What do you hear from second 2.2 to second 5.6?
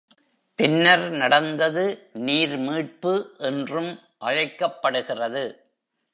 நீர் மீட்பு என்றும் அழைக்கப்படுகிறது.